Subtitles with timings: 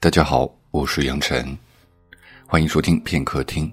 [0.00, 1.58] 大家好，我是杨晨，
[2.46, 3.68] 欢迎收听片刻听。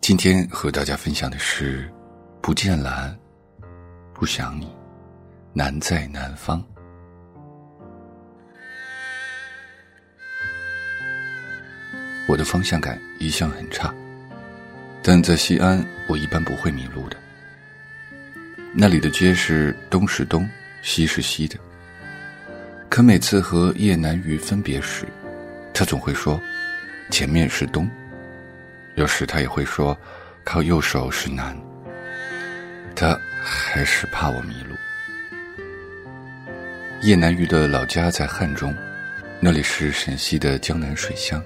[0.00, 1.92] 今天和大家分享的是：
[2.40, 3.12] 不见蓝，
[4.14, 4.72] 不想你，
[5.52, 6.64] 难在南方。
[12.28, 13.92] 我的方向感一向很差，
[15.02, 17.16] 但在西安，我一般不会迷路的。
[18.72, 20.48] 那里的街是东是东，
[20.82, 21.58] 西是西的。
[22.88, 25.04] 可每次和叶南鱼分别时，
[25.74, 26.40] 他总会说
[27.10, 27.90] ：“前面是东。”
[28.94, 29.98] 有时他也会说
[30.44, 31.54] ：“靠右手是南。”
[32.94, 34.76] 他还是怕我迷路。
[37.02, 38.72] 叶南鱼的老家在汉中，
[39.40, 41.42] 那里是陕西的江南水乡。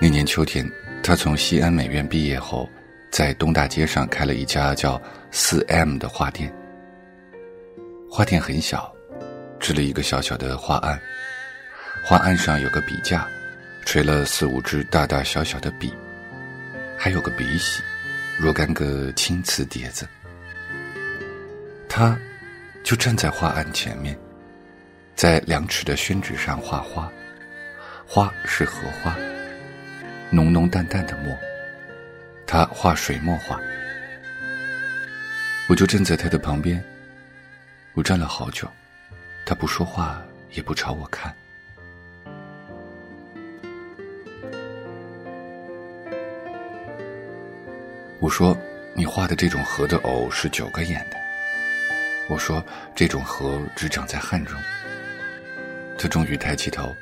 [0.00, 0.64] 那年秋天，
[1.02, 2.70] 他从西安美院毕业后，
[3.10, 5.02] 在东大街上开了一家叫
[5.32, 6.50] “四 M” 的画店。
[8.08, 8.90] 画店很小。
[9.58, 10.98] 支了一个小小的画案，
[12.02, 13.26] 画案上有个笔架，
[13.84, 15.94] 垂了四五支大大小小的笔，
[16.98, 17.82] 还有个笔洗，
[18.38, 20.08] 若干个青瓷碟子。
[21.88, 22.18] 他，
[22.82, 24.18] 就站在画案前面，
[25.14, 27.10] 在两尺的宣纸上画花，
[28.06, 29.16] 花是荷花，
[30.30, 31.36] 浓浓淡淡的墨，
[32.46, 33.60] 他画水墨画，
[35.68, 36.82] 我就站在他的旁边，
[37.94, 38.68] 我站了好久。
[39.46, 41.34] 他不说话，也不朝我看。
[48.20, 48.56] 我说
[48.92, 51.16] ：“你画的这种河的藕是九个眼的。”
[52.28, 52.62] 我说
[52.94, 54.60] ：“这种河只长在汉中。”
[55.98, 56.94] 他终于抬起头，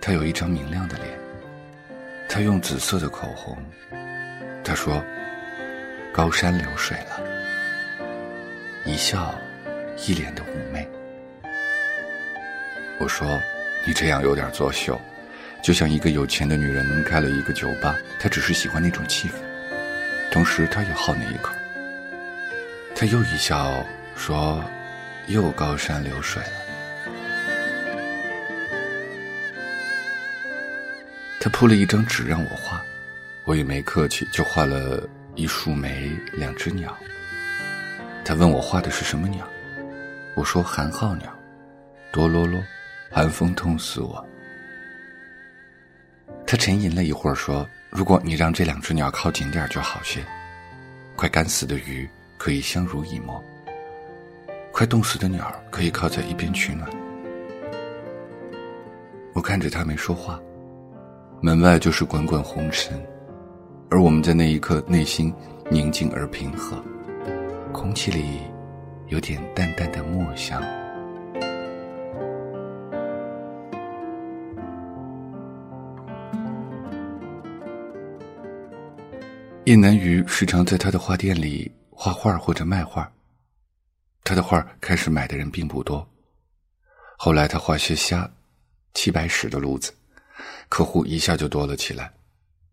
[0.00, 1.08] 他有一张明亮的脸，
[2.28, 3.56] 他用紫色的口红。
[4.64, 5.02] 他说
[6.12, 7.20] ：“高山流水了。”
[8.84, 9.32] 一笑，
[10.04, 10.88] 一脸的妩媚。
[12.98, 13.40] 我说
[13.86, 15.00] ：“你这样有点作秀，
[15.62, 19.34] 就像一个有钱的女人开了一个酒吧，她只是喜欢那种气氛，
[20.32, 21.54] 同时他也好那一口。”
[22.96, 23.86] 他又一笑
[24.16, 24.64] 说
[25.28, 26.50] ：“又高山流水了。”
[31.38, 32.82] 他铺了一张纸让我画，
[33.44, 36.96] 我也没客气，就画了一束梅，两只鸟。
[38.24, 39.46] 他问我画的是什么鸟，
[40.34, 41.30] 我说：“寒号鸟，
[42.10, 42.62] 哆啰啰。”
[43.14, 44.26] 寒风痛死我。
[46.46, 50.24] 他沉吟了一会儿，说：“如果你让这两只鸟靠近点就好些。
[51.14, 52.08] 快干死的鱼
[52.38, 53.40] 可以相濡以沫，
[54.72, 56.88] 快冻死的鸟可以靠在一边取暖。”
[59.34, 60.40] 我看着他没说话，
[61.42, 62.98] 门外就是滚滚红尘，
[63.90, 65.32] 而我们在那一刻内心
[65.70, 66.82] 宁静而平和，
[67.72, 68.40] 空气里
[69.08, 70.62] 有点淡淡的墨香。
[79.64, 83.08] 叶南鱼时常在他的画店里画画或者卖画。
[84.24, 86.04] 他的画开始买的人并不多，
[87.16, 88.28] 后来他画些虾、
[88.92, 89.94] 齐白石的路子，
[90.68, 92.12] 客户一下就多了起来。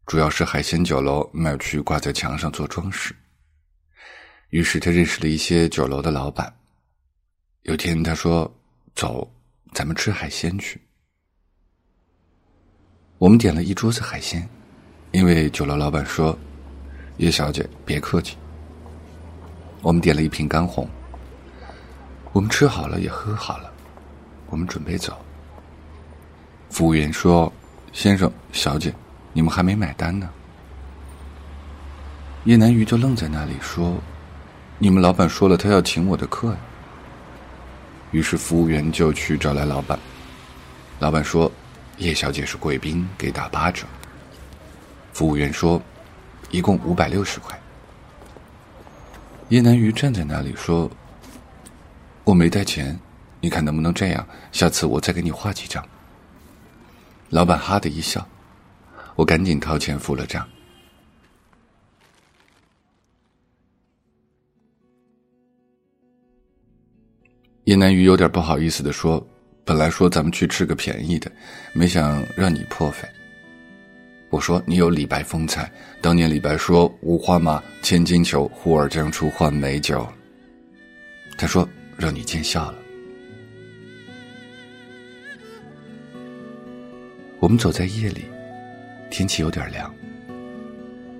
[0.07, 3.15] 主要是海鲜酒楼卖去挂在墙上做装饰。
[4.49, 6.51] 于是他认识了一些酒楼的老板。
[7.63, 8.51] 有天他说
[8.95, 9.31] ：“走，
[9.75, 10.81] 咱们吃海鲜去。”
[13.19, 14.49] 我们点了一桌子海鲜，
[15.11, 16.35] 因为酒楼老板说。
[17.19, 18.37] 叶小姐，别客气。
[19.81, 20.87] 我们点了一瓶干红。
[22.31, 23.69] 我们吃好了，也喝好了，
[24.47, 25.17] 我们准备走。
[26.69, 27.51] 服务员说
[27.91, 28.93] ：“先生、小姐，
[29.33, 30.29] 你们还没买单呢。”
[32.45, 33.97] 叶南鱼就愣在那里，说
[34.79, 36.57] ：“你们老板说了，他要请我的客呀。”
[38.11, 39.99] 于是服务员就去找来老板。
[40.99, 41.51] 老板说
[41.99, 43.85] ：“叶小姐是贵宾，给打八折。”
[45.11, 45.81] 服务员说。
[46.51, 47.59] 一共五百六十块。
[49.49, 50.89] 叶南鱼站在那里说
[52.23, 52.99] ：“我没带钱，
[53.41, 54.27] 你看能不能这样？
[54.51, 55.83] 下次我再给你画几张。”
[57.29, 58.27] 老板哈的一笑，
[59.15, 60.47] 我赶紧掏钱付了账。
[67.65, 69.23] 叶南鱼有点不好意思的说
[69.63, 71.31] ：“本来说咱们去吃个便宜的，
[71.73, 73.07] 没想让你破费。”
[74.29, 75.71] 我说：“你有李白风采。
[76.01, 80.07] 当年李白说‘五花马，千金裘，呼儿将出换美酒’。”
[81.37, 81.67] 他说
[81.97, 82.77] ：“让你见笑了。”
[87.39, 88.25] 我们走在夜里，
[89.09, 89.91] 天气有点凉。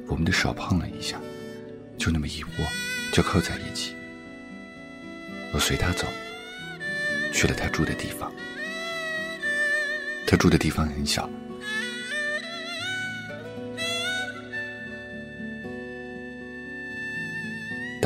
[0.07, 1.19] 我们的手碰了一下，
[1.97, 2.50] 就那么一握，
[3.11, 3.95] 就扣在一起。
[5.51, 6.06] 我随他走，
[7.33, 8.31] 去了他住的地方。
[10.27, 11.27] 他住的地方很小，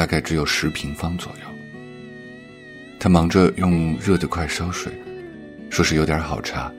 [0.04, 1.48] 大概只有十平方左右。
[3.00, 4.92] 他忙着用热的快烧水，
[5.70, 6.70] 说是有点好茶。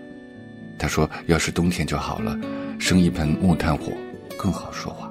[0.79, 2.39] 他说要是冬天就好了，
[2.79, 3.95] 生一盆木炭火
[4.37, 5.11] 更好说话。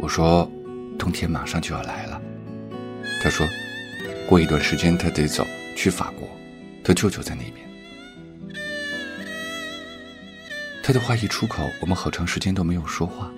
[0.00, 0.50] 我说
[0.98, 2.18] 冬天马上就要来了。
[3.22, 3.46] 他说
[4.26, 6.26] 过一段时间他得走去法国，
[6.82, 7.66] 他舅舅在那边。
[10.82, 13.30] 他的话一出口，我们好长时间都没有说话，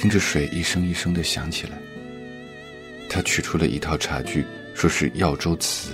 [0.00, 1.76] 听着水一声一声的响起来。
[3.06, 5.90] 他取出了一套茶具，说是耀州瓷。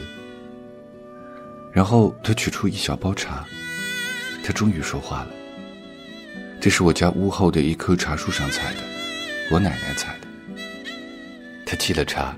[1.73, 3.45] 然后他取出一小包茶，
[4.45, 5.31] 他终于说话了。
[6.61, 8.81] 这是我家屋后的一棵茶树上采的，
[9.51, 10.29] 我奶奶采的。
[11.67, 12.37] 他沏了茶，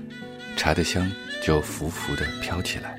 [0.57, 1.07] 茶的香
[1.43, 2.97] 就浮浮的飘起来。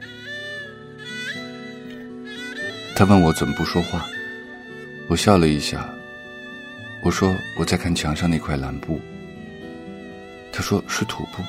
[2.95, 4.07] 他问我怎么不说话。
[5.09, 5.93] 我笑了一下，
[7.02, 9.00] 我说我在看墙上那块蓝布。
[10.52, 11.43] 他说是土布，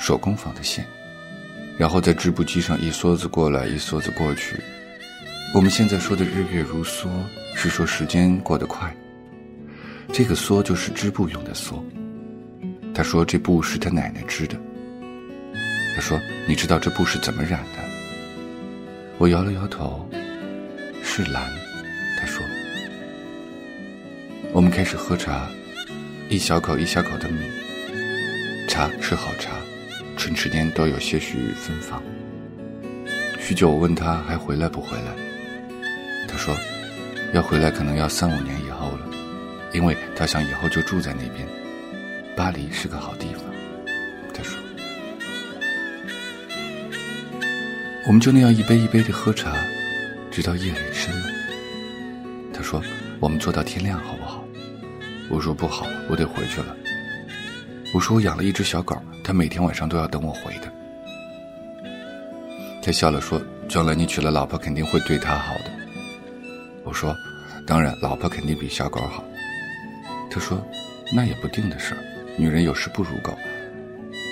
[0.00, 0.84] 手工纺的线，
[1.78, 4.58] 然后在织布机上一梭子过来，一梭子过去。
[5.54, 7.06] 我们现在说的日月如梭，
[7.54, 8.94] 是说时间过得快。
[10.12, 11.82] 这个梭就是织布用的梭。
[12.94, 14.56] 他说这布是他奶奶织的。
[15.94, 16.18] 他说
[16.48, 17.84] 你知道这布是怎么染的？
[19.18, 20.08] 我摇了摇头，
[21.02, 21.42] 是蓝。
[24.56, 25.50] 我们开始喝茶，
[26.30, 27.42] 一小口一小口的抿。
[28.66, 29.50] 茶是好茶，
[30.16, 32.02] 唇齿间都有些许芬芳。
[33.38, 35.14] 许久，我问他还回来不回来，
[36.26, 36.56] 他说
[37.34, 39.06] 要回来可能要三五年以后了，
[39.74, 41.46] 因为他想以后就住在那边。
[42.34, 43.44] 巴黎是个好地方，
[44.32, 44.58] 他说。
[48.06, 49.54] 我们就那样一杯一杯的喝茶，
[50.30, 51.26] 直到夜里深了。
[52.54, 52.82] 他说
[53.20, 54.45] 我们坐到天亮好不好？
[55.28, 56.76] 我说不好，我得回去了。
[57.92, 60.72] 我说我养了一只小狗，它每天晚上都要等我回的。
[62.82, 65.70] 他笑了说：“将来你娶了老婆，肯定会对她好的。”
[66.84, 67.16] 我说
[67.66, 69.24] ：“当然，老婆肯定比小狗好。”
[70.30, 70.64] 他说
[71.12, 72.00] ：“那也不定的事儿，
[72.36, 73.36] 女人有时不如狗。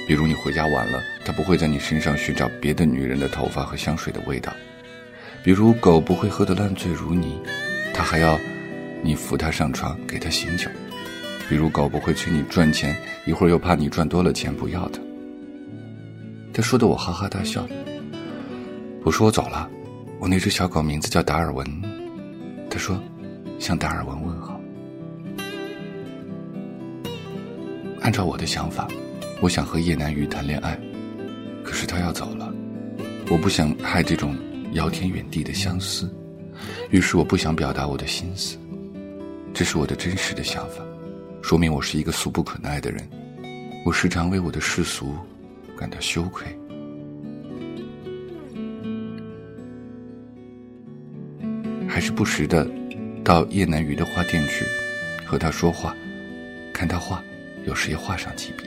[0.07, 4.53] 比如你回家晚了，她不会在你身上寻找别的女人的头发和香水的味道；
[5.43, 7.41] 比如狗不会喝得烂醉如泥，
[7.93, 8.39] 它还要
[9.03, 10.71] 你扶它上床，给它醒酒。”
[11.49, 12.97] 比如狗不会催你赚钱，
[13.27, 15.01] 一会儿又怕你赚多了钱不要它。
[16.53, 17.67] 他说的我哈哈大笑。
[19.05, 19.69] 我说我走了，
[20.19, 21.67] 我那只小狗名字叫达尔文。
[22.71, 22.99] 他说，
[23.59, 24.59] 向达尔文问好。
[28.01, 28.89] 按照我的想法，
[29.41, 30.79] 我想和叶南鱼谈恋爱，
[31.63, 32.53] 可是他要走了，
[33.31, 34.37] 我不想害这种
[34.73, 36.11] 遥天远地的相思，
[36.91, 38.57] 于是我不想表达我的心思，
[39.53, 40.83] 这是我的真实的想法。
[41.45, 43.07] 说明我是一个俗不可耐的人，
[43.85, 45.15] 我时常为我的世俗
[45.77, 46.47] 感到羞愧，
[51.87, 52.67] 还是不时的
[53.23, 54.65] 到叶南鱼的花店去
[55.27, 55.95] 和他说话，
[56.73, 57.23] 看他画，
[57.67, 58.65] 有时也画上几笔。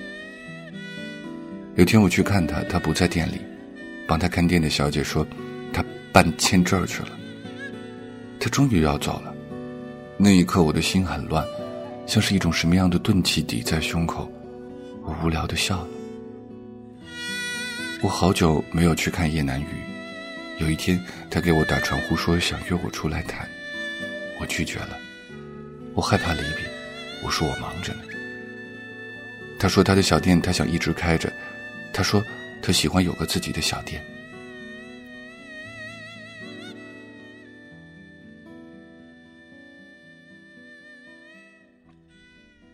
[1.77, 3.41] 有天我去看他，他不在店里，
[4.07, 5.25] 帮他看店的小姐说
[5.73, 7.09] 他办签证去了，
[8.39, 9.33] 他终于要走了。
[10.15, 11.43] 那一刻，我的心很乱。
[12.07, 14.31] 像是一种什么样的钝器抵在胸口，
[15.03, 15.87] 我无聊的笑了。
[18.01, 19.65] 我好久没有去看叶南雨，
[20.57, 20.99] 有一天
[21.29, 23.45] 他给我打传呼说想约我出来谈，
[24.39, 24.97] 我拒绝了，
[25.93, 26.65] 我害怕离别，
[27.23, 27.99] 我说我忙着呢。
[29.59, 31.31] 他说他的小店他想一直开着，
[31.91, 32.23] 他说
[32.61, 34.01] 他喜欢有个自己的小店。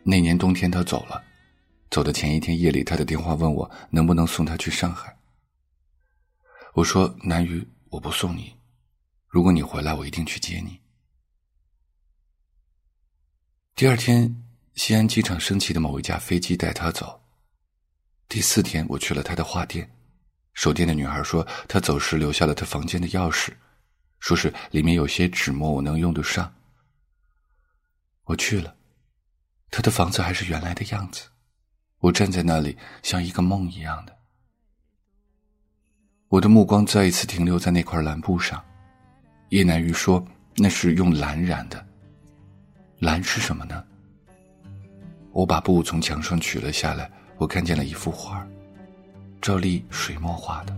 [0.04, 1.24] 那年冬天，他走了。
[1.90, 5.16] 走的前一天夜里，他的电话问我能不能送他去上海。
[6.74, 8.54] 我说：“南鱼，我不送你。
[9.28, 10.80] 如果你回来，我一定去接你。”
[13.76, 14.44] 第二天，
[14.76, 17.22] 西安机场升起的某一架飞机带他走。
[18.28, 19.90] 第四天，我去了他的画店，
[20.54, 23.54] 守店的女孩说，他走时留下了他房间的钥匙，
[24.20, 26.54] 说是里面有些纸墨，我能用得上。
[28.24, 28.76] 我去了。
[29.76, 31.24] 他的房子还是原来的样子，
[31.98, 34.16] 我站在那里像一个梦一样的。
[36.28, 38.64] 我的目光再一次停留在那块蓝布上，
[39.50, 40.24] 叶南鱼说
[40.58, 41.84] 那是用蓝染的。
[43.00, 43.84] 蓝是什么呢？
[45.32, 48.48] 我把布从墙上取了下来，我看见了一幅画，
[49.42, 50.78] 照例水墨画的，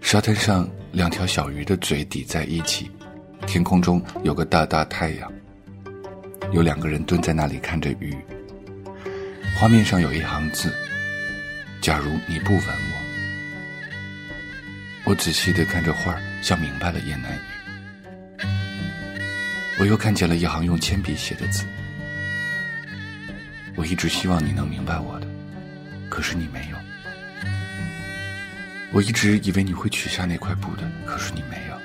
[0.00, 2.90] 沙滩上两条小鱼的嘴抵在一起，
[3.46, 5.32] 天空中有个大大太阳，
[6.52, 8.16] 有两个人蹲在那里看着鱼。
[9.56, 10.72] 画面上有一行字
[11.80, 13.00] ：“假如你不吻我。”
[15.10, 17.40] 我仔细地看着画，像明白了越南语。
[19.78, 21.64] 我又看见了一行用铅笔写的字
[23.76, 25.26] ：“我一直希望你能明白我的，
[26.08, 26.76] 可是你没有。
[28.92, 31.76] 我一直以为你会取下那块布的，可是你没有。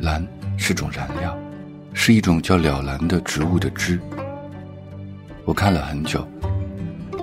[0.00, 0.24] 蓝
[0.56, 1.36] 是种燃料，
[1.92, 4.00] 是一种叫了兰的植物的枝。
[5.44, 6.26] 我看了很久。”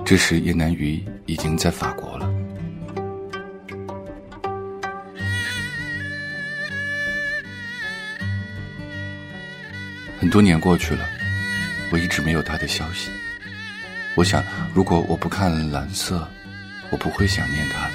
[0.04, 2.26] 这时，叶南鱼已经在法国了。
[10.18, 11.04] 很多年过去了，
[11.90, 13.10] 我一直没有他的消息。
[14.14, 16.26] 我想，如果我不看蓝色，
[16.88, 17.94] 我不会想念他的。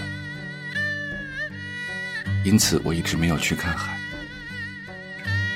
[2.43, 3.97] 因此，我一直没有去看海。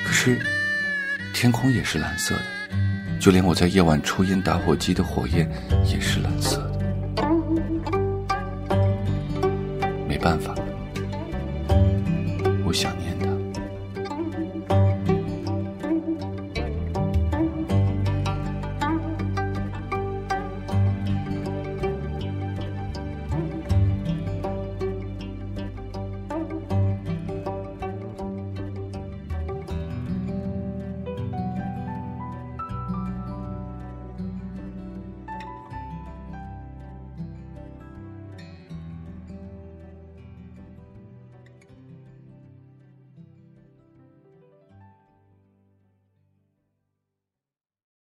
[0.04, 0.40] 可是，
[1.40, 2.42] 天空也是蓝色的。
[3.20, 5.48] 就连我在夜晚抽烟打火机的火焰
[5.84, 6.77] 也是蓝色的，